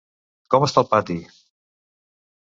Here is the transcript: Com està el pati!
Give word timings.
Com 0.55 0.65
està 0.67 0.83
el 0.83 0.87
pati! 0.95 1.19